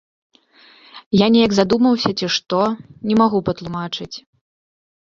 Я 1.21 1.27
неяк 1.35 1.51
задумаўся 1.57 2.09
ці 2.19 2.27
што, 2.37 2.61
не 3.11 3.15
магу 3.25 3.39
патлумачыць. 3.53 4.15